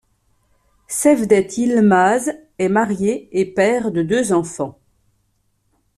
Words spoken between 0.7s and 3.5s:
Cevdet Yılmaz est marié et